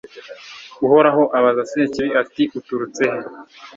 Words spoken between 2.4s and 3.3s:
uturutse he